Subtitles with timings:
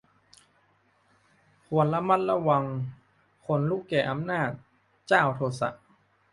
[1.67, 2.63] ควรระวัง
[3.45, 4.49] คนลุแก่อำนาจ
[5.07, 5.69] เจ้าโทสะ